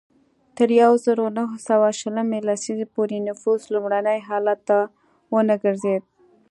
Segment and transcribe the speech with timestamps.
[0.57, 4.77] تر یوه زرو نهه سوه شلمې لسیزې پورې نفوس لومړني حالت ته
[5.33, 6.03] ونه ګرځېد.